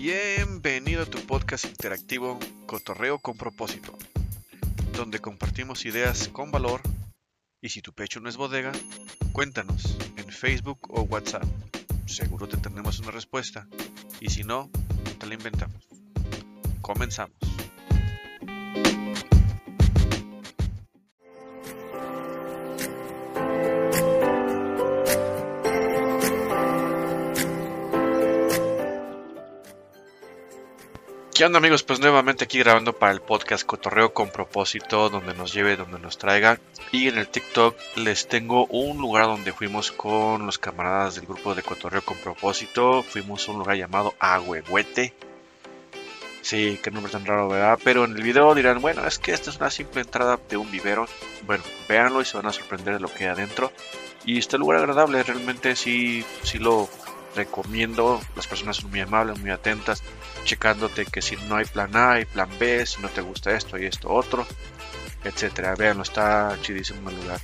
[0.00, 3.98] Bienvenido a tu podcast interactivo Cotorreo con propósito,
[4.92, 6.82] donde compartimos ideas con valor
[7.60, 8.70] y si tu pecho no es bodega,
[9.32, 11.42] cuéntanos en Facebook o WhatsApp.
[12.06, 13.66] Seguro te tendremos una respuesta
[14.20, 14.70] y si no,
[15.18, 15.88] te la inventamos.
[16.80, 17.47] Comenzamos.
[31.38, 31.84] ¿Qué onda amigos?
[31.84, 36.18] Pues nuevamente aquí grabando para el podcast Cotorreo con propósito, donde nos lleve, donde nos
[36.18, 36.58] traiga.
[36.90, 41.54] Y en el TikTok les tengo un lugar donde fuimos con los camaradas del grupo
[41.54, 43.04] de Cotorreo con propósito.
[43.04, 45.14] Fuimos a un lugar llamado Agüehuete.
[46.42, 47.78] Sí, qué nombre tan raro, ¿verdad?
[47.84, 50.68] Pero en el video dirán, bueno, es que esta es una simple entrada de un
[50.72, 51.06] vivero.
[51.46, 53.70] Bueno, véanlo y se van a sorprender de lo que hay adentro.
[54.24, 56.88] Y este lugar agradable, realmente sí, sí lo
[57.36, 58.20] recomiendo.
[58.34, 60.02] Las personas son muy amables, muy atentas,
[60.48, 63.78] checándote que si no hay plan A, hay plan B, si no te gusta esto
[63.78, 64.46] y esto otro,
[65.22, 65.74] etcétera.
[65.76, 67.40] Veanlo, está chidísimo el lugar.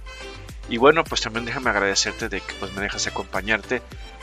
[0.70, 3.82] Y bueno, pues también déjame agradecerte de que pues me dejas acompañarte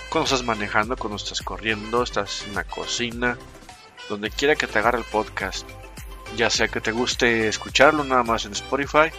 [0.09, 3.37] cuando estás manejando, cuando estás corriendo, estás en la cocina,
[4.09, 5.69] donde quiera que te agarre el podcast.
[6.35, 9.11] Ya sea que te guste escucharlo nada más en Spotify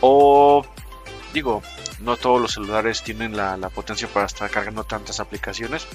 [0.00, 0.64] o
[1.34, 1.62] digo,
[2.00, 5.86] no todos los celulares tienen la, potencia para estar cargando tantas aplicaciones.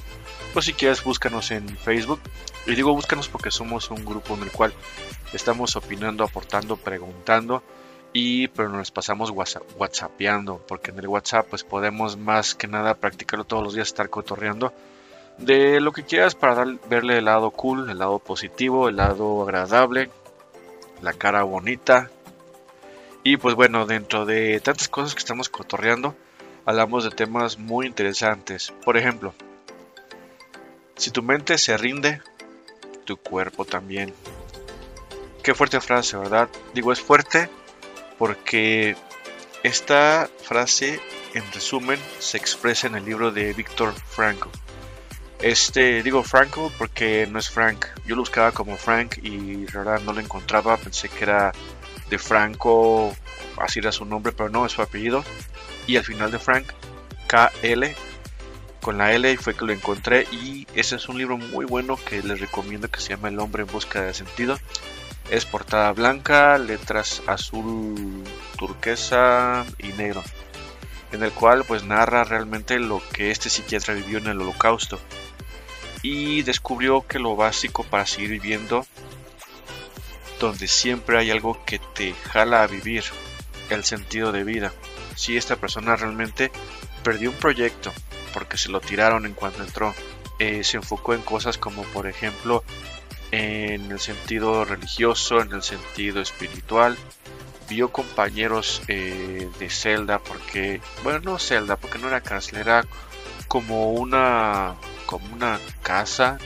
[0.54, 2.20] Pues si quieres búscanos en Facebook.
[2.68, 4.74] Y digo búscanos porque somos un grupo en el cual
[5.34, 7.64] estamos opinando, aportando, preguntando.
[8.12, 10.58] Y pero nos pasamos whatsappeando.
[10.68, 14.74] Porque en el WhatsApp pues podemos más que nada practicarlo todos los días, estar cotorreando.
[15.38, 20.10] De lo que quieras para verle el lado cool, el lado positivo, el lado agradable,
[21.02, 22.12] la cara bonita,
[23.24, 26.16] y pues bueno, dentro de tantas cosas que estamos cotorreando,
[26.66, 28.74] hablamos de temas muy interesantes.
[28.84, 29.34] Por ejemplo,
[30.96, 32.22] si tu mente se rinde,
[33.06, 34.14] tu cuerpo también.
[35.44, 36.50] Qué fuerte frase, ¿verdad?
[36.74, 37.50] Digo, es fuerte
[38.18, 38.96] porque
[39.64, 41.00] esta frase,
[41.34, 44.50] en resumen, se expresa en el libro de Víctor Frankl.
[45.42, 47.86] Este, digo Frankl porque no es Frank.
[48.06, 50.78] Yo lo buscaba como Frank y verdad no lo encontraba.
[50.78, 51.54] Pensé que era
[52.10, 53.16] de Franco,
[53.58, 55.24] así era su nombre, pero no es su apellido.
[55.88, 56.66] Y al final de Frank,
[57.28, 57.86] KL,
[58.82, 60.28] con la L fue que lo encontré.
[60.32, 63.64] Y ese es un libro muy bueno que les recomiendo que se llama El hombre
[63.64, 64.60] en busca de sentido.
[65.30, 68.24] Es portada blanca, letras azul,
[68.58, 70.24] turquesa y negro.
[71.12, 75.00] En el cual pues narra realmente lo que este psiquiatra vivió en el holocausto.
[76.02, 78.86] Y descubrió que lo básico para seguir viviendo
[80.40, 83.04] donde siempre hay algo que te jala a vivir,
[83.70, 84.72] el sentido de vida.
[85.16, 86.52] Si esta persona realmente
[87.04, 87.92] perdió un proyecto
[88.34, 89.94] porque se lo tiraron en cuanto entró,
[90.40, 92.64] eh, se enfocó en cosas como por ejemplo
[93.32, 96.98] en el sentido religioso, en el sentido espiritual,
[97.70, 102.86] vio compañeros eh, de celda porque, bueno, no celda porque no era cárcel, era
[103.48, 104.76] como una,
[105.06, 106.40] como una casa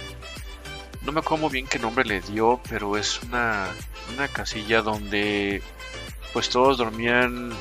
[1.05, 3.67] no me acuerdo bien qué nombre le dio, pero es una,
[4.13, 5.61] una casilla donde
[6.31, 7.51] pues todos dormían,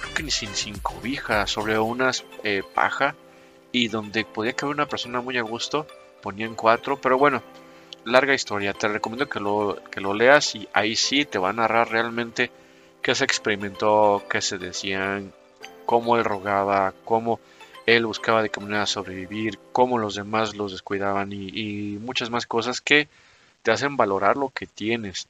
[0.00, 3.14] creo que ni sin, sin cobija, sobre unas eh, paja
[3.72, 5.86] y donde podía caber una persona muy a gusto,
[6.22, 7.42] ponían cuatro, pero bueno,
[8.04, 11.54] larga historia, te recomiendo que lo, que lo leas y ahí sí te va a
[11.54, 12.50] narrar realmente
[13.02, 15.32] qué se experimentó, qué se decían,
[15.86, 17.40] cómo él rogaba, cómo
[17.86, 22.80] él buscaba de qué manera sobrevivir, cómo los demás los descuidaban y, muchas más cosas
[22.80, 23.08] que
[23.62, 25.28] te hacen valorar lo que tienes,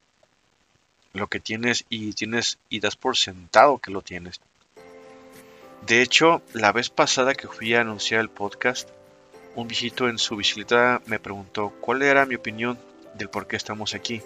[1.13, 4.41] lo que tienes y tienes y das por sentado que lo tienes.
[5.87, 8.89] De hecho, la vez pasada que fui a anunciar el podcast,
[9.55, 12.79] un visito en su visita me preguntó cuál era mi opinión
[13.15, 14.23] del por qué estamos aquí.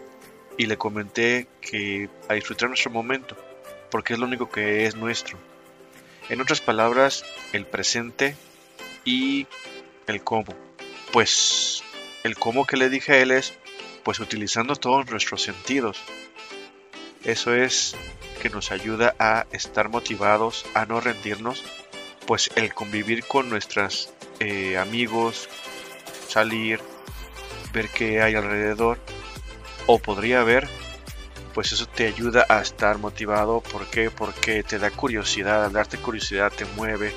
[0.56, 3.37] Y le comenté que a disfrutar nuestro momento,
[3.91, 5.38] porque es lo único que es nuestro
[6.28, 8.37] en otras palabras, el presente
[9.05, 9.47] y
[10.06, 10.55] el cómo.
[11.12, 11.82] Pues
[12.25, 13.55] el cómo que le dije a él es,
[14.05, 16.00] pues utilizando todos nuestros sentidos.
[17.25, 17.97] Eso es
[18.41, 21.64] que nos ayuda a estar motivados, a no rendirnos,
[22.26, 24.11] pues el convivir con nuestros
[24.41, 25.49] eh, amigos,
[26.29, 26.81] salir,
[27.73, 28.99] ver qué hay alrededor,
[29.87, 30.69] o podría haber
[31.49, 33.61] pues eso te ayuda a estar motivado.
[33.61, 34.11] ¿Por qué?
[34.11, 37.15] Porque te da curiosidad, al darte curiosidad te mueve.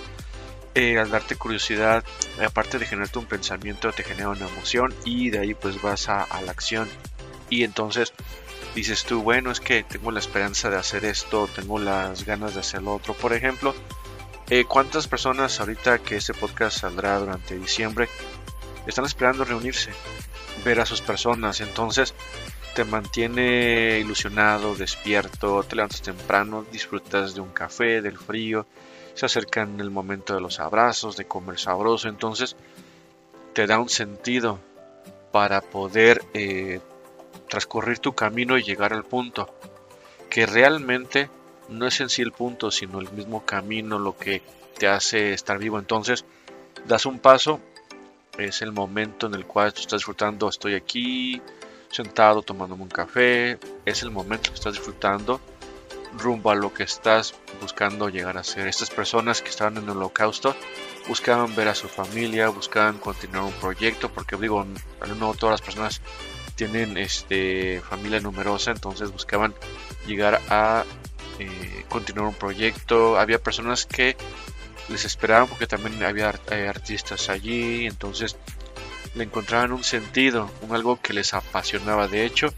[0.74, 2.04] Eh, al darte curiosidad,
[2.46, 6.28] aparte de generarte un pensamiento, te genera una emoción y de ahí pues vas a,
[6.46, 6.88] la acción.
[7.50, 8.14] Y entonces
[8.74, 12.62] dices tú, bueno, es que tengo la esperanza de hacer esto, tengo las ganas de
[12.62, 13.14] hacer lo otro.
[13.14, 13.76] Por ejemplo,
[14.50, 18.08] eh, ¿cuántas personas ahorita que este podcast saldrá durante diciembre
[18.88, 19.92] están esperando reunirse?
[20.64, 21.62] ver a sus personas.
[21.62, 22.14] Entonces
[22.74, 28.66] te mantiene ilusionado, despierto, te levantas temprano, disfrutas de un café, del frío,
[29.14, 32.08] se acercan el momento de los abrazos, de comer sabroso.
[32.08, 32.56] Entonces
[33.54, 34.60] te da un sentido
[35.32, 36.80] para poder eh,
[37.50, 39.54] transcurrir tu camino y llegar al punto.
[40.30, 41.30] Que realmente
[41.68, 44.42] no es en sí el punto, sino el mismo camino lo que
[44.78, 45.78] te hace estar vivo.
[45.78, 46.24] Entonces,
[46.86, 47.60] das un paso,
[48.38, 51.42] es el momento en el cual tú estás disfrutando, estoy aquí
[51.92, 55.42] sentado tomándome un café, es el momento que estás disfrutando
[56.18, 58.68] rumbo a lo que estás buscando llegar a ser.
[58.68, 60.56] Estas personas que estaban en el holocausto
[61.08, 64.66] buscaban ver a su familia, buscaban continuar un proyecto, porque digo,
[65.18, 66.02] no todas las personas
[66.56, 69.54] tienen este familia numerosa, entonces buscaban
[70.06, 70.84] llegar a
[71.40, 73.18] eh, continuar un proyecto.
[73.18, 74.16] Había personas que
[74.90, 78.36] les esperaban porque también había eh, artistas allí, entonces
[79.16, 82.08] le encontraban un sentido, un algo que les apasionaba.
[82.08, 82.54] De hecho,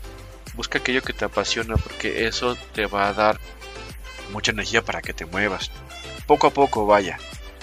[0.55, 3.39] busca aquello que te apasiona porque eso te va a dar
[4.31, 5.71] mucha energía para que te muevas.
[6.27, 7.17] Poco a poco, vaya,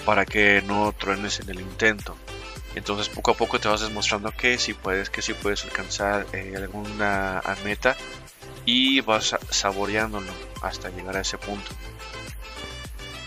[0.05, 2.15] para que no truenes en el intento.
[2.75, 6.53] Entonces poco a poco te vas demostrando que si puedes, que si puedes alcanzar eh,
[6.55, 7.97] alguna meta
[8.65, 11.71] y vas saboreándolo hasta llegar a ese punto.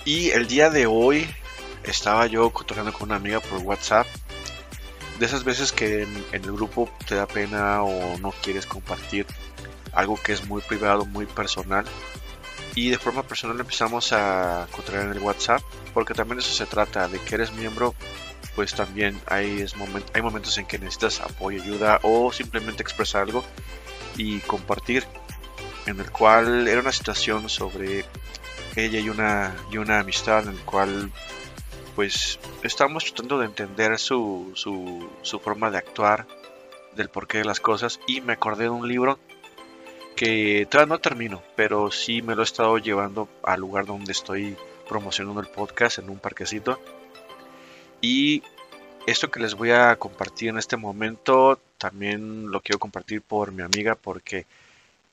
[0.05, 1.29] Y el día de hoy
[1.83, 4.07] estaba yo cotorreando con una amiga por WhatsApp.
[5.19, 9.27] De esas veces que en, el grupo te da pena o no quieres compartir
[9.93, 11.85] algo que es muy privado, muy personal.
[12.75, 15.63] Y de forma personal empezamos a cotorrear en el WhatsApp.
[15.93, 17.95] Porque también eso se trata, de que eres miembro
[18.55, 19.67] pues también hay,
[20.13, 23.45] hay momentos en que necesitas apoyo, ayuda o simplemente expresar algo
[24.17, 25.05] y compartir
[25.87, 28.05] en el cual era una situación sobre
[28.77, 31.11] ella y una, y una amistad en el cual
[31.95, 36.27] pues estábamos tratando de entender su, su, su forma de actuar,
[36.97, 39.19] del porqué de las cosas y me acordé de un libro
[40.17, 44.57] que todavía no termino, pero sí me lo he estado llevando al lugar donde estoy
[44.89, 46.79] promocionando el podcast en un parquecito
[48.01, 48.43] y
[49.07, 53.63] esto que les voy a compartir en este momento también lo quiero compartir por mi
[53.63, 54.47] amiga porque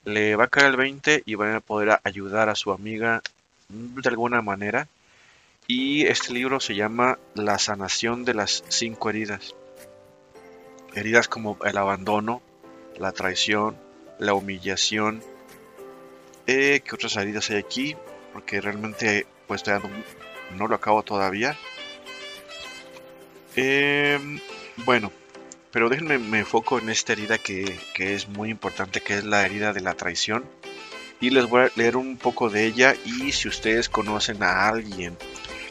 [0.04, 3.22] le va a caer el 20 y va a poder ayudar a su amiga
[3.68, 4.88] de alguna manera.
[5.74, 9.54] Y este libro se llama La sanación de las cinco heridas.
[10.92, 12.42] Heridas como el abandono,
[12.98, 13.78] la traición,
[14.18, 15.22] la humillación.
[16.46, 17.96] Eh, ¿Qué otras heridas hay aquí?
[18.34, 19.62] Porque realmente pues
[20.58, 21.56] no lo acabo todavía.
[23.56, 24.40] Em,
[24.84, 25.10] bueno,
[25.70, 29.72] pero déjenme me enfoco en esta herida que, es muy importante, que es la herida
[29.72, 30.44] de la traición.
[31.18, 35.16] Y les voy a leer un poco de ella y si ustedes conocen a alguien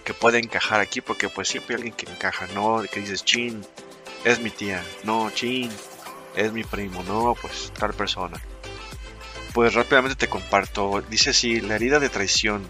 [0.04, 2.82] que pueda encajar aquí, porque pues siempre hay alguien que encaja, ¿no?
[2.92, 3.66] Que dices, chin,
[4.24, 5.72] es mi tía, no, chin,
[6.36, 8.42] es mi primo, no, pues tal persona.
[9.54, 12.66] Pues rápidamente te comparto, dice así, la herida de traición,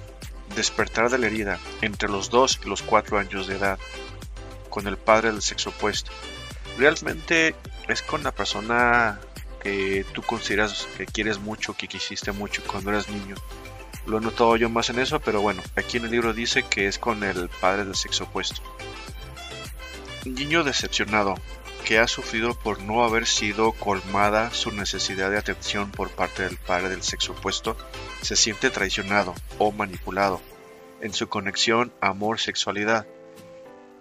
[0.56, 3.80] despertar de la herida entre los 2 y los 4 años de edad
[4.69, 6.12] con el padre del sexo opuesto.
[6.78, 7.56] Realmente
[7.88, 9.19] es con la persona
[9.62, 13.36] que tú consideras que quieres mucho, que quisiste mucho cuando eras niño.
[14.06, 16.88] Lo he notado yo más en eso, pero bueno, aquí en el libro dice que
[16.88, 18.62] es con el padre del sexo opuesto.
[20.25, 21.35] Niño decepcionado,
[21.85, 26.57] que ha sufrido por no haber sido colmada su necesidad de atención por parte del
[26.57, 27.75] padre del sexo opuesto,
[28.21, 30.42] se siente traicionado o manipulado
[31.02, 33.07] en su conexión amor-sexualidad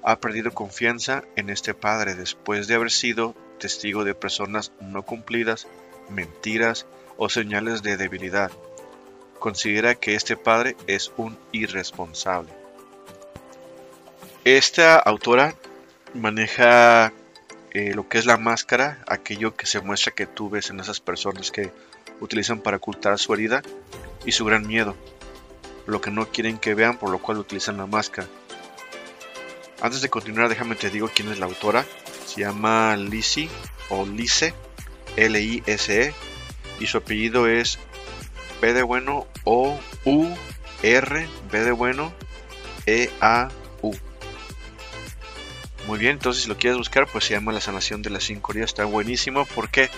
[0.02, 5.66] ha perdido confianza en este padre después de haber sido testigo de personas no cumplidas,
[6.08, 6.86] mentiras
[7.16, 8.50] o señales de debilidad.
[9.40, 12.50] Considera que este padre es un irresponsable.
[14.44, 15.54] Esta autora
[16.14, 17.12] maneja
[17.72, 21.00] eh, lo que es la máscara, aquello que se muestra que tú ves en esas
[21.00, 21.72] personas que
[22.20, 23.62] utilizan para ocultar su herida
[24.26, 24.94] y su gran miedo,
[25.86, 28.28] lo que no quieren que vean por lo cual utilizan la máscara.
[29.80, 31.86] Antes de continuar, déjame te digo quién es la autora.
[32.26, 33.48] Se llama Lizzie
[33.88, 34.52] o Lise,
[35.16, 36.12] L-I-S-E,
[36.78, 37.78] y su apellido es
[38.60, 40.26] B de bueno O U
[40.82, 42.12] R B de bueno
[42.86, 43.48] E A
[43.82, 43.94] U.
[45.86, 48.52] Muy bien, entonces si lo quieres buscar, pues se llama La sanación de las cinco
[48.52, 48.70] heridas.
[48.70, 49.46] Está buenísimo.
[49.46, 49.90] ¿Por qué?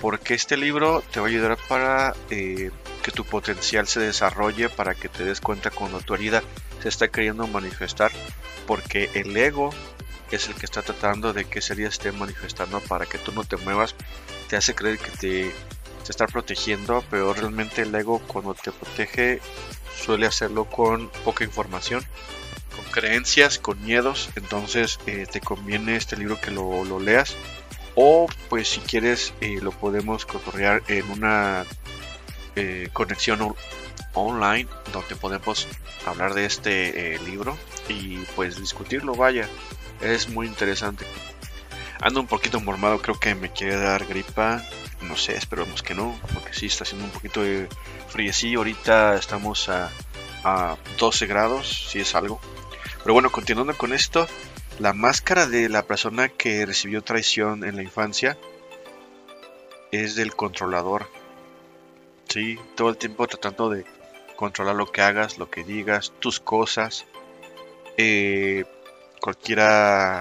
[0.00, 2.70] Porque este libro te va a ayudar para eh,
[3.02, 6.42] que tu potencial se desarrolle, para que te des cuenta cuando tu herida
[6.82, 8.10] se está queriendo manifestar
[8.70, 9.70] porque el ego
[10.30, 13.42] es el que está tratando de que ese día esté manifestando para que tú no
[13.42, 13.96] te muevas,
[14.48, 15.52] te hace creer que te,
[16.10, 19.40] está protegiendo, pero realmente el ego cuando te protege
[19.96, 22.04] suele hacerlo con poca información,
[22.74, 27.36] con creencias, con miedos, entonces eh, te conviene este libro que lo, leas.
[27.94, 31.64] O pues si quieres eh, lo podemos cotorrear en una
[32.56, 33.54] eh, conexión
[34.14, 35.68] online donde podemos
[36.06, 37.56] hablar de este libro
[37.88, 39.48] y pues discutirlo, vaya,
[40.00, 41.04] es muy interesante.
[42.00, 44.64] Ando un poquito mormado, creo que me quiere dar gripa,
[45.02, 47.68] no sé, esperemos que no, porque sí está haciendo un poquito de
[48.32, 49.90] sí ahorita estamos a,
[50.44, 52.40] a 12 grados, si es algo.
[53.02, 54.26] Pero bueno, continuando con esto,
[54.78, 58.36] la máscara de la persona que recibió traición en la infancia
[59.90, 61.08] es del controlador.
[62.28, 63.84] Sí, todo el tiempo tratando de
[64.36, 67.06] controlar lo que hagas, lo que digas, tus cosas,
[67.96, 68.64] eh,
[69.20, 69.60] cualquier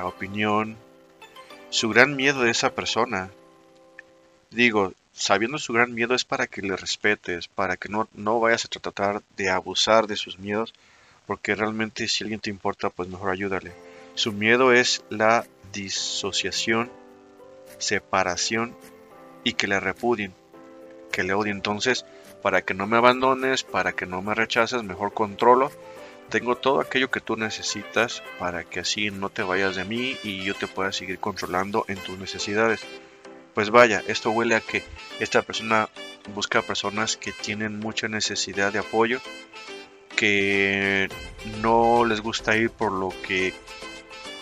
[0.04, 0.78] opinión.
[1.70, 3.30] Su gran miedo de esa persona,
[4.52, 8.66] digo, sabiendo su gran miedo es para que le respetes, para que no, no vayas
[8.66, 10.74] a tratar de abusar de sus miedos,
[11.26, 13.74] porque realmente si alguien te importa, pues mejor ayúdale.
[14.16, 16.92] Su miedo es la disociación,
[17.78, 18.76] separación
[19.44, 20.34] y que le repudien,
[21.12, 21.58] que le odien.
[21.58, 22.06] Entonces,
[22.42, 25.72] para que no me abandones, para que no me rechaces, mejor controlo.
[26.30, 30.44] Tengo todo aquello que tú necesitas para que así no te vayas de mí y
[30.44, 32.86] yo te pueda seguir controlando en tus necesidades.
[33.60, 34.86] Pues vaya, esto huele a que
[35.20, 35.90] esta persona
[36.34, 39.20] busca personas que tienen mucha necesidad de apoyo,
[40.16, 41.10] que
[41.62, 43.54] no les gusta ir por lo que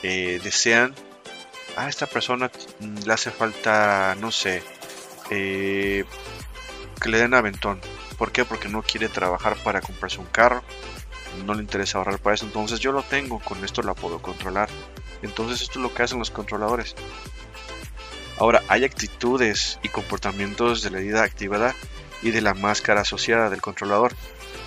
[0.03, 0.93] eh, desean.
[1.77, 4.61] A esta persona le hace falta, no sé,
[5.31, 6.05] eh,
[7.01, 7.81] que le den aventón.
[8.19, 8.45] ¿Por qué?
[8.45, 10.61] Porque no quiere trabajar para comprarse un carro,
[11.43, 12.45] no le interesa ahorrar para eso.
[12.45, 14.69] Entonces yo lo tengo, con esto la puedo controlar.
[15.23, 16.95] Entonces esto es lo que hacen los controladores.
[18.39, 21.75] Ahora, hay actitudes y comportamientos de la herida activada
[22.21, 24.13] y de la máscara asociada del controlador.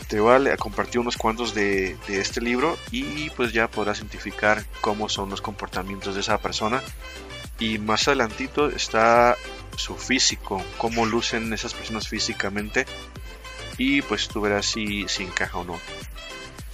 [0.08, 5.08] Te voy a compartir unos cuantos de, este libro y pues ya podrás identificar cómo
[5.08, 6.82] son los comportamientos de esa persona.
[7.60, 9.36] Y más adelantito está
[9.76, 12.86] su físico, cómo lucen esas personas físicamente
[13.78, 15.78] y pues tú verás si, si encaja o no.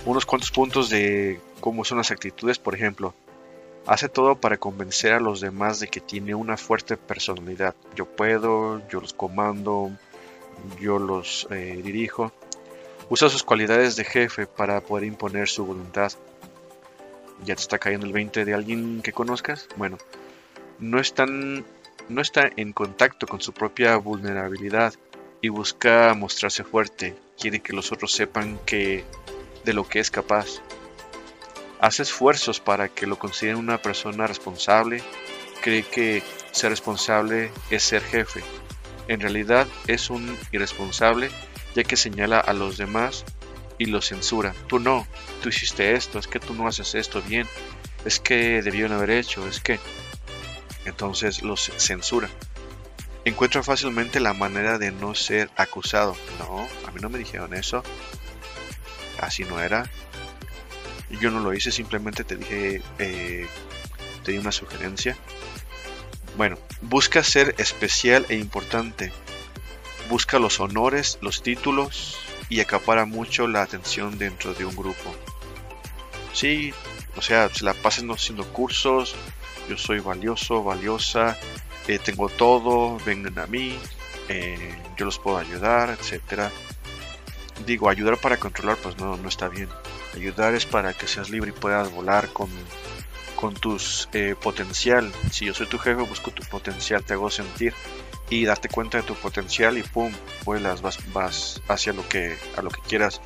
[0.06, 3.14] Unos cuantos puntos de cómo son las actitudes, por ejemplo,
[3.86, 7.74] hace todo para convencer a los demás de que tiene una fuerte personalidad.
[7.94, 9.90] Yo puedo, yo los comando,
[10.80, 12.32] yo los eh, dirijo.
[13.08, 16.12] Usa sus cualidades de jefe para poder imponer su voluntad.
[17.44, 19.68] ¿Ya te está cayendo el 20 de alguien que conozcas?
[19.76, 19.98] Bueno,
[20.78, 21.64] no es tan
[22.08, 24.94] no está en contacto con su propia vulnerabilidad
[25.40, 29.04] y busca mostrarse fuerte, quiere que los otros sepan que
[29.64, 30.60] de lo que es capaz.
[31.80, 35.02] Hace esfuerzos para que lo consideren una persona responsable,
[35.60, 38.42] cree que ser responsable es ser jefe.
[39.08, 41.30] En realidad es un irresponsable
[41.74, 43.24] ya que señala a los demás
[43.78, 44.54] y los censura.
[44.66, 45.06] Tú no,
[45.42, 47.46] tú hiciste esto, es que tú no haces esto bien,
[48.04, 49.78] es que debieron haber hecho, es que
[50.86, 52.30] entonces los censura.
[53.26, 56.16] Encuentra fácilmente la manera de no ser acusado.
[56.38, 57.82] No, a mí no me dijeron eso.
[59.20, 59.90] Así no era.
[61.10, 63.46] Yo no lo hice, simplemente te dije, eh,
[64.24, 65.16] te di una sugerencia.
[66.36, 69.12] Bueno, busca ser especial e importante.
[70.10, 75.14] Busca los honores, los títulos y acapara mucho la atención dentro de un grupo.
[76.32, 76.74] Sí,
[77.16, 79.14] o sea, se la pasan haciendo cursos,
[79.68, 81.36] yo soy valioso, valiosa,
[81.88, 83.78] eh, tengo todo, vengan a mí,
[84.28, 86.50] eh, yo los puedo ayudar, etcétera.
[87.64, 89.68] Digo, ayudar para controlar, pues no, no está bien.
[90.16, 92.48] Ayudar es para que seas libre y puedas volar con,
[93.36, 93.78] con tu
[94.12, 95.12] eh, potencial.
[95.30, 97.74] Si yo soy tu jefe, busco tu potencial, te hago sentir
[98.30, 100.12] y darte cuenta de tu potencial y pum,
[100.44, 103.20] vuelas, vas, vas hacia lo que, a lo que quieras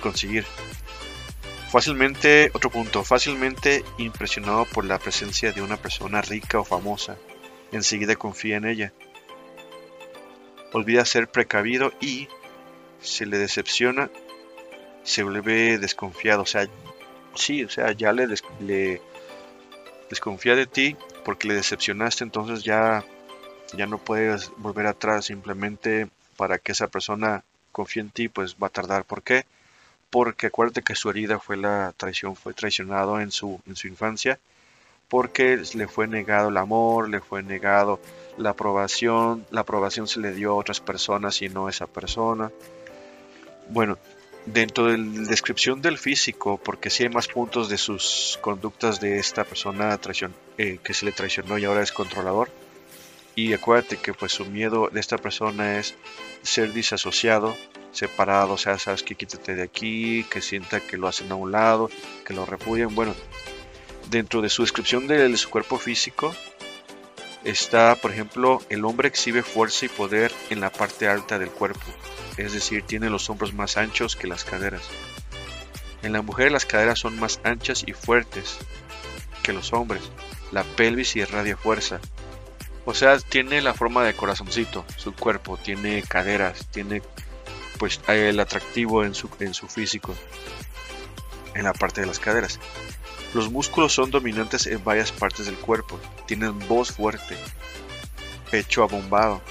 [0.00, 0.46] conseguir.
[1.70, 7.16] Fácilmente, otro punto, fácilmente impresionado por la presencia de una persona rica o famosa,
[7.72, 8.92] enseguida confía en ella.
[10.72, 12.28] Olvida ser precavido y,
[13.00, 14.10] si le decepciona,
[15.06, 16.42] se vuelve desconfiado.
[16.42, 16.68] O sea,
[17.34, 18.28] sí, o sea, ya le,
[18.60, 19.00] le
[20.10, 23.04] desconfía de ti porque le decepcionaste, entonces ya,
[23.74, 25.24] ya no puedes volver atrás.
[25.24, 29.04] Simplemente para que esa persona confíe en ti, pues va a tardar.
[29.04, 29.46] ¿Por qué?
[30.10, 34.38] porque acuérdate que su herida fue la traición, fue traicionado en su, en su infancia,
[35.08, 38.00] porque le fue negado el amor, le fue negado
[38.38, 42.50] la aprobación, la aprobación se le dio a otras personas y no a esa persona.
[43.68, 43.98] Bueno,
[44.46, 49.18] dentro de la descripción del físico, porque si hay más puntos de sus conductas de
[49.18, 52.50] esta persona traición, eh, que se le traicionó y ahora es controlador.
[53.34, 55.94] Y acuérdate que pues su miedo de esta persona es
[56.42, 57.54] ser disasociado,
[57.92, 61.52] separado, o sea, sabes que quítate de aquí, que sienta que lo hacen a un
[61.52, 61.90] lado,
[62.24, 62.94] que lo repudian.
[62.94, 63.14] Bueno,
[64.08, 66.34] dentro de su descripción de su cuerpo físico,
[67.46, 71.86] Está, por ejemplo, el hombre exhibe fuerza y poder en la parte alta del cuerpo,
[72.36, 74.82] es decir, tiene los hombros más anchos que las caderas.
[76.02, 78.58] En la mujer las caderas son más anchas y fuertes
[79.42, 80.02] que los hombres.
[80.52, 82.00] La pelvis irradia fuerza.
[82.84, 87.02] O sea, tiene la forma de corazoncito, su cuerpo, tiene caderas, tiene
[87.78, 90.14] pues el atractivo en su, en su físico,
[91.54, 92.60] en la parte de las caderas.
[93.34, 97.36] Los músculos son dominantes en varias partes del cuerpo, tienen voz fuerte,
[98.50, 99.42] pecho abombado,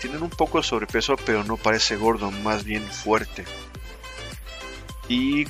[0.00, 3.44] tienen un poco de sobrepeso pero no parece gordo, más bien fuerte.
[5.08, 5.46] Y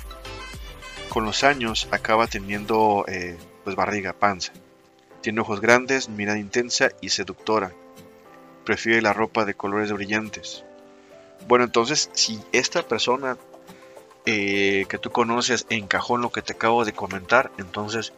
[1.09, 4.53] con los años acaba teniendo eh, pues barriga, panza.
[5.23, 7.73] Tiene ojos grandes, mirada intensa y seductora.
[8.65, 10.65] Prefiere la ropa de colores brillantes.
[11.49, 13.37] Bueno, entonces, si esta persona
[14.25, 18.12] eh, que tú conoces encajó en lo que te acabo de comentar, entonces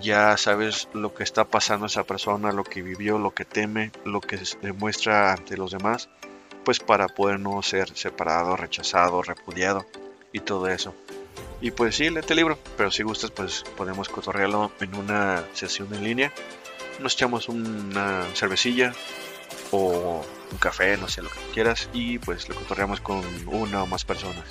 [0.00, 4.20] ya sabes lo que está pasando esa persona, lo que vivió, lo que teme, lo
[4.20, 6.08] que demuestra ante los demás,
[6.64, 9.86] pues para poder no ser separado, rechazado, repudiado
[10.32, 10.94] y todo eso.
[11.60, 15.92] Y pues sí, léete el libro, pero si gustas, pues podemos cotorrearlo en una sesión
[15.94, 16.32] en línea.
[17.00, 18.92] Nos echamos una cervecilla
[19.70, 23.86] o un café, no sé lo que quieras, y pues lo cotorreamos con una o
[23.86, 24.44] más personas.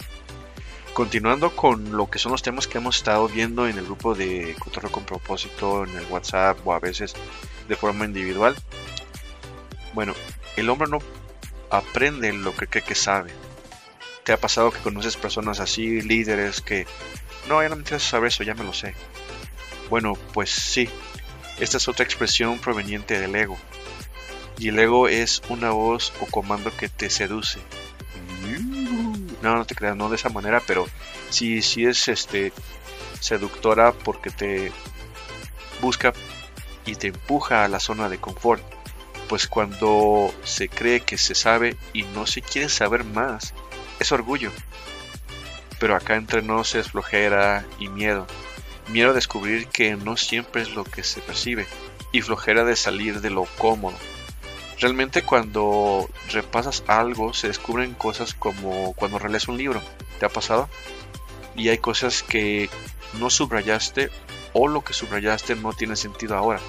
[0.97, 4.55] Continuando con lo que son los temas que hemos estado viendo en el grupo de
[4.57, 7.13] Cotorreo con propósito, en el WhatsApp o a veces
[7.67, 8.55] de forma individual.
[9.93, 10.15] Bueno,
[10.55, 10.97] el hombre no
[11.69, 13.29] aprende lo que cree que sabe.
[14.23, 16.87] ¿Te ha pasado que conoces personas así, líderes, que
[17.47, 18.95] no, ya no me interesa saber eso, ya me lo sé?
[19.91, 20.89] Bueno, pues sí,
[21.59, 23.59] esta es otra expresión proveniente del ego.
[24.57, 27.59] Y el ego es una voz o comando que te seduce.
[29.41, 30.87] No, no te creas, no de esa manera, pero
[31.29, 32.51] sí, sí es este
[33.19, 34.71] seductora porque te
[35.81, 36.13] busca
[36.85, 38.63] y te empuja a la zona de confort.
[39.29, 43.53] Pues cuando se cree que se sabe y no se quiere saber más,
[43.99, 44.51] es orgullo.
[45.79, 48.25] Pero acá entre nos es flojera y miedo.
[48.87, 51.67] Miedo a descubrir que no siempre es lo que se percibe
[52.11, 53.97] y flojera de salir de lo cómodo
[54.79, 59.81] Realmente cuando repasas algo se descubren cosas como cuando relees un libro.
[60.19, 60.69] ¿Te ha pasado?
[61.55, 62.69] Y hay cosas que
[63.19, 64.11] no subrayaste
[64.53, 66.59] o lo que subrayaste no tiene sentido ahora.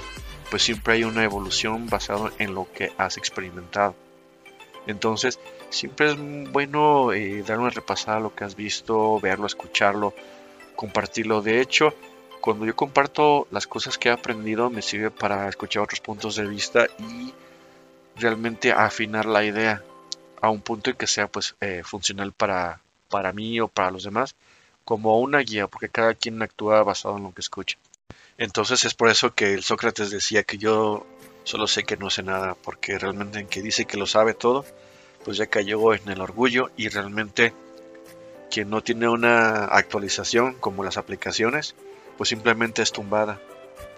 [0.51, 3.95] Pues siempre hay una evolución basada en lo que has experimentado.
[4.87, 6.17] Entonces, siempre es
[6.51, 10.15] bueno eh, dar una repasada a lo que has visto, verlo, escucharlo,
[10.77, 11.43] compartirlo.
[11.43, 11.95] De hecho,
[12.41, 16.47] cuando yo comparto las cosas que he aprendido, me sirve para escuchar otros puntos de
[16.47, 17.35] vista y
[18.19, 19.83] realmente afinar la idea
[20.41, 24.05] a un punto en que sea pues eh, funcional para, para mí o para los
[24.05, 24.35] demás
[24.85, 27.77] como una guía porque cada quien actúa basado en lo que escucha.
[28.39, 31.07] Entonces es por eso que el Sócrates decía que yo
[31.45, 34.65] solo sé que no sé nada porque realmente en que dice que lo sabe todo
[35.25, 37.53] pues ya cayó en el orgullo y realmente
[38.51, 41.75] quien no tiene una actualización como las aplicaciones
[42.17, 43.41] pues simplemente es tumbada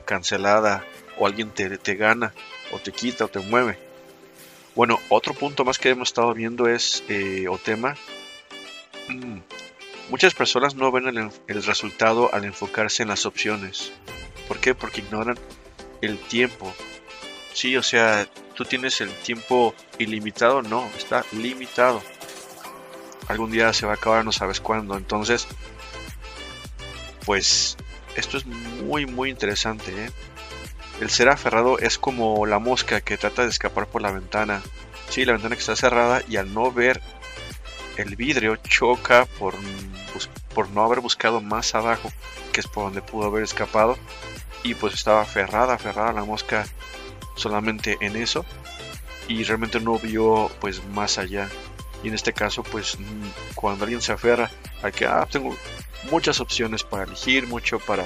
[0.06, 0.84] cancelada
[1.18, 2.32] o alguien te, te gana
[2.72, 3.89] o te quita o te mueve
[4.80, 7.96] bueno, otro punto más que hemos estado viendo es, eh, o tema,
[9.10, 9.40] mm,
[10.08, 11.06] muchas personas no ven
[11.46, 13.92] el, resultado al enfocarse en las opciones.
[14.48, 14.74] ¿Por qué?
[14.74, 15.38] Porque ignoran
[16.00, 16.72] el tiempo.
[17.52, 22.00] Sí, o sea, tú tienes el tiempo ilimitado, no, está limitado.
[23.28, 24.96] Algún día se va a acabar, no sabes cuándo.
[24.96, 25.46] Entonces,
[27.26, 27.76] pues
[28.16, 30.06] esto es muy, muy interesante.
[30.06, 30.10] ¿eh?
[31.00, 34.62] El ser aferrado es como la mosca que trata de escapar por la ventana.
[35.08, 37.00] Sí, la ventana que está cerrada y al no ver
[37.96, 39.54] el vidrio choca por,
[40.54, 42.12] por no haber buscado más abajo,
[42.52, 43.96] que es por donde pudo haber escapado.
[44.62, 46.66] Y pues estaba aferrada, aferrada la mosca
[47.34, 48.44] solamente en eso.
[49.26, 51.48] Y realmente no vio pues más allá.
[52.02, 52.98] Y en este caso pues
[53.54, 54.50] cuando alguien se aferra
[54.82, 55.56] a que ah, tengo
[56.10, 58.04] muchas opciones para elegir, mucho para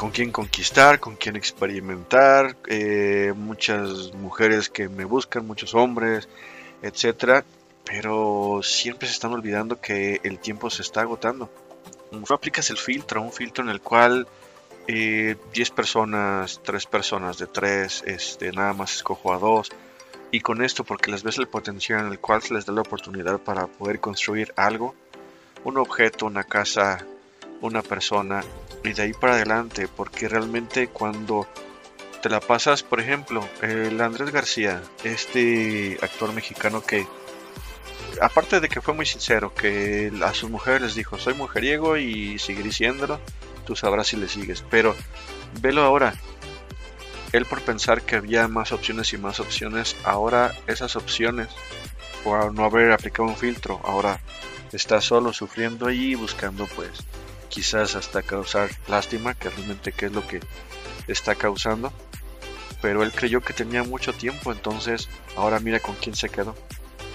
[0.00, 6.26] con quién conquistar, con quién experimentar, eh, muchas mujeres que me buscan, muchos hombres,
[6.80, 7.44] etcétera,
[7.84, 11.50] pero siempre se están olvidando que el tiempo se está agotando.
[12.12, 14.26] No aplicas el filtro, un filtro en el cual
[14.86, 15.36] 10 eh,
[15.76, 19.68] personas, 3 personas de 3, este, nada más escojo a 2.
[20.30, 22.80] Y con esto, porque les ves el potencial en el cual se les da la
[22.80, 24.94] oportunidad para poder construir algo,
[25.62, 27.04] un objeto, una casa,
[27.60, 28.42] una persona,
[28.84, 31.46] y de ahí para adelante, porque realmente cuando
[32.22, 37.06] te la pasas, por ejemplo, el Andrés García, este actor mexicano que,
[38.20, 42.38] aparte de que fue muy sincero, que a sus mujeres les dijo, soy mujeriego y
[42.38, 43.20] seguiré siéndolo,
[43.64, 44.94] tú sabrás si le sigues, pero
[45.60, 46.14] velo ahora,
[47.32, 51.48] él por pensar que había más opciones y más opciones, ahora esas opciones,
[52.22, 54.20] por no haber aplicado un filtro, ahora
[54.72, 56.90] está solo sufriendo y buscando pues
[57.50, 60.40] quizás hasta causar lástima, que realmente qué es lo que
[61.06, 61.92] está causando.
[62.80, 66.54] Pero él creyó que tenía mucho tiempo, entonces ahora mira con quién se quedó.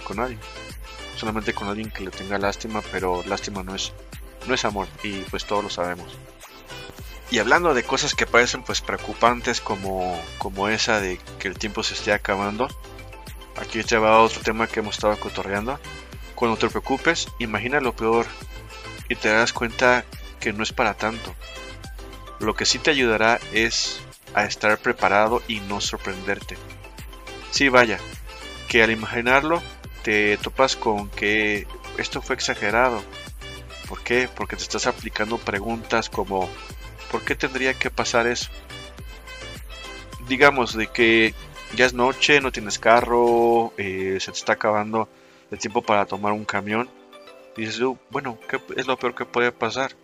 [0.03, 0.37] Con nadie.
[1.15, 3.93] Solamente con alguien que le tenga lástima, pero lástima no es,
[4.47, 6.15] no es amor, y pues todos lo sabemos.
[7.31, 11.81] Y hablando de cosas que parecen pues preocupantes como, como esa de que el tiempo
[11.81, 12.67] se esté acabando,
[13.57, 15.79] aquí te va otro tema que hemos estado cotorreando.
[16.35, 18.27] Cuando te preocupes, imagina lo peor
[19.09, 20.05] y te darás cuenta
[20.45, 21.33] que no es para tanto.
[22.39, 23.99] Lo que sí te ayudará es
[24.35, 26.55] a estar preparado y no sorprenderte.
[27.49, 27.97] Sí, vaya,
[28.67, 29.63] que al imaginarlo
[30.03, 31.65] te topas con que
[31.97, 33.01] esto fue exagerado.
[33.89, 34.29] ¿Por qué?
[34.35, 36.47] Porque te estás aplicando preguntas como
[37.09, 38.51] ¿por qué tendría que pasar eso?
[40.27, 41.33] Digamos de que
[41.75, 45.09] ya es noche, no tienes carro, eh, se te está acabando
[45.49, 46.87] el tiempo para tomar un camión.
[47.57, 49.95] dices tú, bueno, ¿qué es lo peor que puede pasar?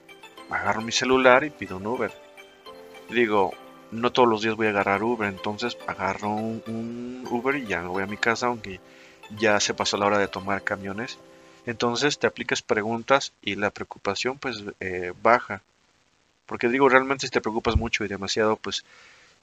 [0.52, 2.12] Agarro mi celular y pido un Uber.
[3.10, 3.54] digo,
[3.92, 7.88] no todos los días voy a agarrar Uber, entonces agarro un, Uber y ya me
[7.88, 8.80] voy a mi casa, aunque
[9.38, 11.18] ya se pasó la hora de tomar camiones.
[11.66, 15.62] Entonces te aplicas preguntas y la preocupación pues eh, baja.
[16.46, 18.84] Porque digo, realmente si te preocupas mucho y demasiado, pues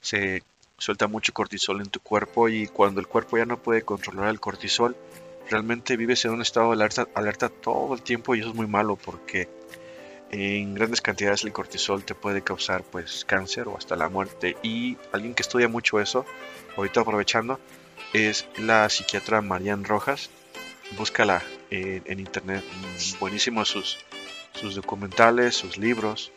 [0.02, 0.42] se
[0.76, 4.40] suelta mucho cortisol en tu cuerpo y cuando el cuerpo ya no puede controlar el
[4.40, 4.94] cortisol,
[5.48, 8.66] realmente vives en un estado de alerta, alerta todo el tiempo y eso es muy
[8.66, 9.48] malo porque
[10.30, 14.96] en grandes cantidades el cortisol te puede causar pues cáncer o hasta la muerte y
[15.12, 16.26] alguien que estudia mucho eso,
[16.76, 17.58] ahorita aprovechando,
[18.12, 20.30] es la psiquiatra Marian Rojas,
[20.96, 22.64] búscala en, en internet,
[23.20, 23.98] buenísimos sus,
[24.54, 26.32] sus documentales, sus libros,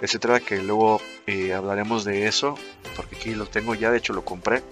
[0.00, 2.58] etcétera, que luego eh, hablaremos de eso,
[2.96, 4.62] porque aquí lo tengo ya, de hecho lo compré,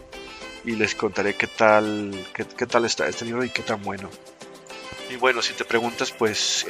[0.64, 4.11] y les contaré qué tal, qué, tal está este libro y qué tan bueno.
[5.12, 6.66] Y bueno, si te preguntas, pues,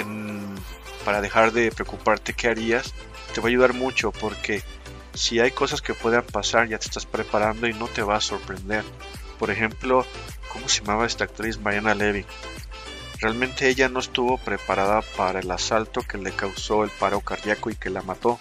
[1.04, 2.92] para dejar de preocuparte qué harías,
[3.32, 4.64] te va a ayudar mucho, porque
[5.14, 8.20] si hay cosas que puedan pasar, ya te estás preparando y no te va a
[8.20, 8.82] sorprender.
[9.38, 10.04] Por ejemplo,
[10.52, 12.26] ¿cómo se llamaba esta actriz Mariana Levy?
[13.20, 17.76] Realmente ella no estuvo preparada para el asalto que le causó el paro cardíaco y
[17.76, 18.40] que la mató.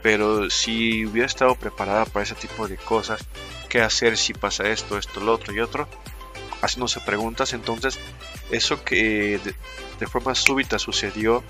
[0.00, 3.26] Pero si hubiera estado preparada para ese tipo de cosas,
[3.68, 5.88] qué hacer si pasa esto, esto, lo otro y otro,
[6.62, 7.98] haciéndose preguntas, entonces
[8.50, 9.40] eso que
[9.98, 11.42] de, forma súbita sucedió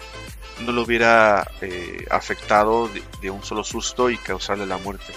[0.64, 2.88] no lo hubiera eh, afectado
[3.20, 5.12] de, un solo susto y causarle la muerte.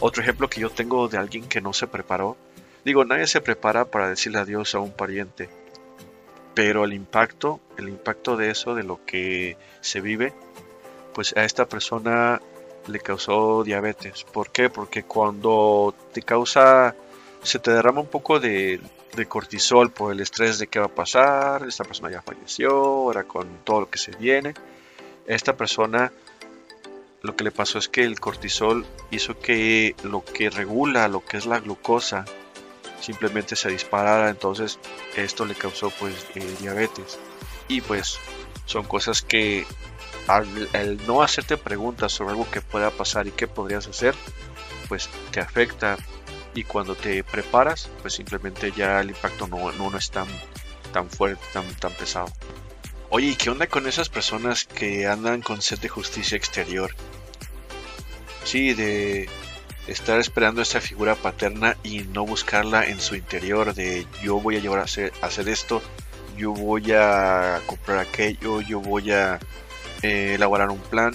[0.00, 2.36] Otro ejemplo que yo tengo de alguien que no se preparó,
[2.84, 5.48] digo, nadie se prepara para decirle adiós a un pariente,
[6.54, 10.34] pero el impacto, el impacto de eso, de lo que se vive,
[11.14, 12.40] pues a esta persona
[12.86, 14.24] le causó diabetes.
[14.24, 14.68] ¿Por qué?
[14.68, 16.94] Porque cuando te causa,
[17.42, 18.80] se te derrama un poco de,
[19.28, 23.48] cortisol por el estrés de qué va a pasar, esta persona ya falleció, ahora con
[23.64, 24.54] todo lo que se viene,
[25.26, 26.12] esta persona
[27.20, 31.36] lo que le pasó es que el cortisol hizo que lo que regula lo que
[31.36, 32.24] es la glucosa
[33.00, 34.78] simplemente se disparara, entonces
[35.16, 37.18] esto le causó pues eh, diabetes.
[37.68, 38.18] Y pues
[38.66, 39.66] son cosas que
[40.28, 44.14] al, no hacerte preguntas sobre algo que pueda pasar y qué podrías hacer,
[44.88, 45.96] pues te afecta
[46.54, 50.26] y cuando te preparas, pues simplemente ya el impacto no, no, es tan,
[50.92, 52.26] tan fuerte, tan, tan pesado.
[53.10, 56.94] Oye, ¿y qué onda con esas personas que andan con sed de justicia exterior?
[58.44, 59.28] Sí, de
[59.86, 64.60] estar esperando esa figura paterna y no buscarla en su interior de yo voy a
[64.60, 65.82] llevar a hacer, esto,
[66.36, 69.38] yo voy a comprar aquello, yo voy a
[70.02, 71.12] eh, elaborar un plan.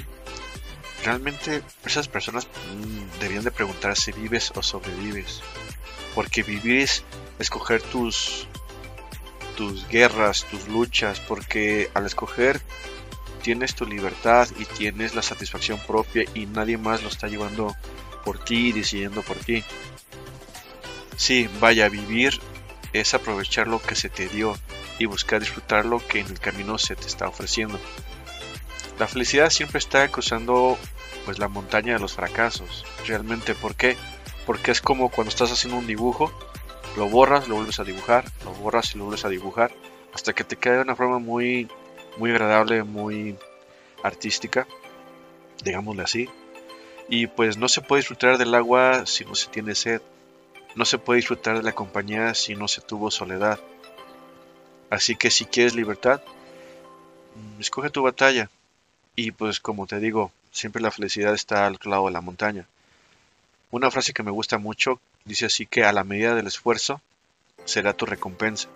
[1.03, 5.41] Realmente esas personas mm, deberían de preguntar si vives o sobrevives.
[6.15, 7.03] Porque vivir es
[7.39, 8.47] escoger tus,
[9.55, 12.61] tus guerras, tus luchas, porque al escoger
[13.41, 17.75] tienes tu libertad y tienes la satisfacción propia y nadie más lo está llevando
[18.25, 19.63] por ti, decidiendo por ti.
[21.15, 22.39] Sí, vaya, vivir
[22.93, 24.57] es aprovechar lo que se te dio
[24.99, 27.79] y buscar disfrutar lo que en el camino se te está ofreciendo.
[28.99, 30.77] La felicidad siempre está cruzando
[31.25, 32.85] pues la montaña de los fracasos.
[33.05, 33.95] Realmente, ¿por qué?
[34.45, 36.31] Porque es como cuando estás haciendo un dibujo,
[36.95, 39.71] lo borras, lo vuelves a dibujar, lo borras y lo vuelves a dibujar,
[40.13, 41.69] hasta que te queda de una forma muy,
[42.17, 43.37] muy agradable, muy
[44.01, 44.65] artística,
[45.63, 46.29] digámosle así.
[47.07, 50.01] Y pues no se puede disfrutar del agua si no se tiene sed.
[50.75, 53.59] No se puede disfrutar de la compañía si no se tuvo soledad.
[54.89, 56.21] Así que si quieres libertad,
[57.35, 58.49] mm, escoge tu batalla.
[59.19, 62.67] Y pues como te digo, siempre la felicidad está al lado de la montaña.
[63.71, 67.01] Una frase que me gusta mucho dice así que a la medida del esfuerzo
[67.65, 68.69] será tu recompensa.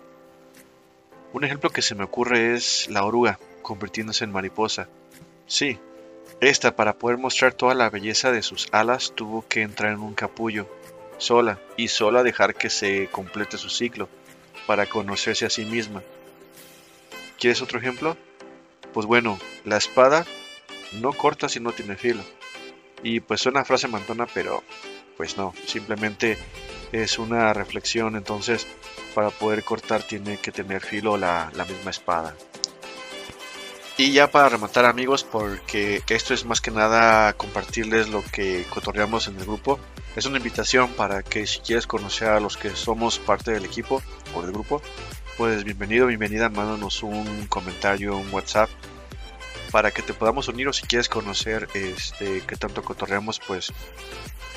[1.32, 4.88] Un ejemplo que se me ocurre es la oruga convirtiéndose en mariposa.
[5.46, 5.78] Sí,
[6.40, 10.14] esta para poder mostrar toda la belleza de sus alas tuvo que entrar en un
[10.14, 10.68] capullo,
[11.18, 14.08] sola y sola dejar que se complete su ciclo,
[14.66, 16.02] para conocerse a sí misma.
[17.38, 18.16] ¿Quieres otro ejemplo?
[18.92, 20.26] Pues bueno, la espada
[21.00, 22.22] no corta si no tiene filo.
[23.02, 24.62] Y pues suena frase mantona, pero
[25.16, 26.38] pues no, simplemente
[26.92, 28.66] es una reflexión, entonces
[29.14, 32.34] para poder cortar tiene que tener filo la, la misma espada.
[33.98, 39.28] Y ya para rematar amigos, porque esto es más que nada compartirles lo que cotorreamos
[39.28, 39.78] en el grupo.
[40.16, 44.02] Es una invitación para que si quieres conocer a los que somos parte del equipo
[44.34, 44.80] o del grupo,
[45.36, 48.68] pues bienvenido, bienvenida, mándanos un comentario, un WhatsApp
[49.70, 53.72] para que te podamos unir o si quieres conocer este qué tanto cotorreamos, pues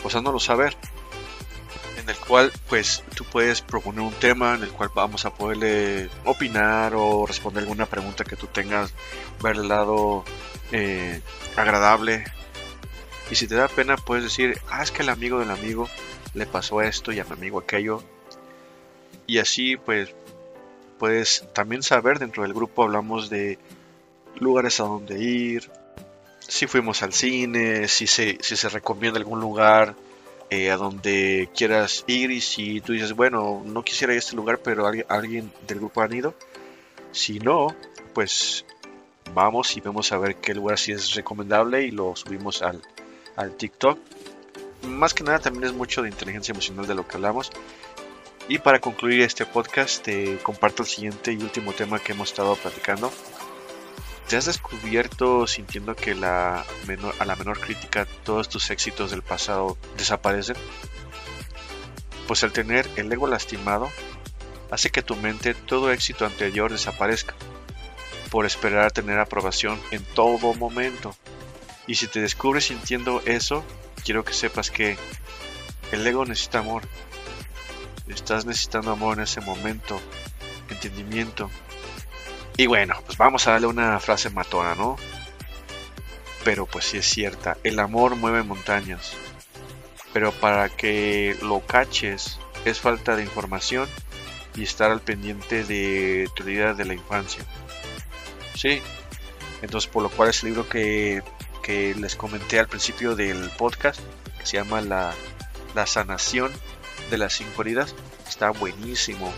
[0.02, 0.76] pues háznoslo saber.
[1.98, 6.10] En el cual pues tú puedes proponer un tema en el cual vamos a poderle
[6.26, 8.94] opinar o responder alguna pregunta que tú tengas,
[9.42, 10.24] ver el lado
[10.72, 11.22] eh,
[11.56, 12.26] agradable.
[13.32, 15.90] Y si te da pena puedes decir, ah, es que el amigo del amigo
[16.34, 18.04] le pasó esto y a mi amigo aquello.
[19.26, 20.14] Y así pues
[21.00, 23.58] puedes también saber dentro del grupo hablamos de
[24.40, 25.70] lugares a donde ir,
[26.40, 29.96] si fuimos al cine, si se, si se recomienda algún lugar
[30.50, 34.36] eh, a donde quieras ir y si tú dices, bueno, no quisiera ir a este
[34.36, 36.36] lugar, pero alguien, alguien del grupo ha ido.
[37.12, 37.76] Si no,
[38.14, 38.66] pues
[39.34, 42.82] vamos y vemos a ver qué lugar sí es recomendable y lo subimos al,
[43.36, 43.98] al TikTok.
[44.84, 47.52] Más que nada también es mucho de inteligencia emocional de lo que hablamos.
[48.48, 52.56] Y para concluir este podcast, te comparto el siguiente y último tema que hemos estado
[52.56, 53.12] platicando.
[54.28, 56.64] ¿Te has descubierto sintiendo que la
[57.20, 60.56] a la menor crítica todos tus éxitos del pasado desaparecen?
[62.28, 63.90] Pues al tener el ego lastimado,
[64.70, 67.34] hace que tu mente todo éxito anterior desaparezca,
[68.30, 71.16] por esperar a tener aprobación en todo momento.
[71.88, 73.64] Y si te descubres sintiendo eso,
[74.04, 74.98] quiero que sepas que
[75.92, 76.84] el ego necesita amor.
[78.08, 80.00] Estás necesitando amor en ese momento,
[80.70, 81.50] entendimiento,
[82.58, 84.96] y bueno, pues vamos a darle una frase matona, ¿no?
[86.46, 89.14] Pero pues sí es cierta, el amor mueve montañas.
[90.14, 93.90] Pero para que lo caches es falta de información
[94.56, 97.44] y estar al pendiente de tu vida de la infancia.
[98.54, 98.82] Sí,
[99.62, 101.24] entonces por lo cual es el libro que,
[101.62, 104.00] que les comenté al principio del podcast,
[104.40, 105.14] que se llama La,
[105.74, 106.54] la sanación
[107.10, 107.96] de las cinco heridas,
[108.28, 109.32] está buenísimo.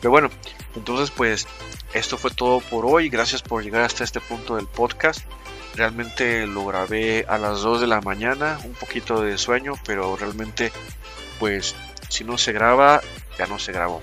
[0.00, 0.30] Pero bueno,
[0.74, 1.46] entonces pues
[1.92, 3.08] esto fue todo por hoy.
[3.08, 5.20] Gracias por llegar hasta este punto del podcast.
[5.74, 10.72] Realmente lo grabé a las 2 de la mañana, un poquito de sueño, pero realmente
[11.38, 11.74] pues
[12.08, 13.00] si no se graba,
[13.38, 14.00] ya no se grabó.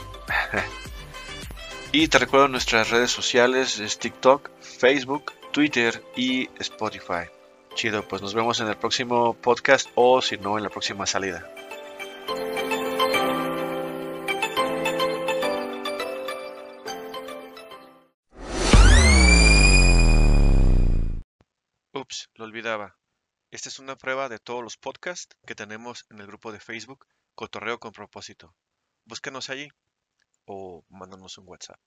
[1.91, 7.29] y te recuerdo nuestras redes sociales, es TikTok, Facebook, Twitter y Spotify.
[7.75, 11.47] Chido, pues nos vemos en el próximo podcast o si no en la próxima salida.
[22.07, 22.95] Ups, lo olvidaba.
[23.51, 27.05] Esta es una prueba de todos los podcasts que tenemos en el grupo de Facebook
[27.35, 28.55] Cotorreo con propósito.
[29.03, 29.67] Búscanos allí
[30.45, 31.81] o mándanos un WhatsApp.